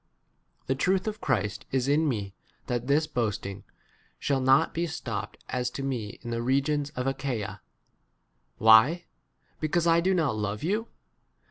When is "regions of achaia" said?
6.41-7.61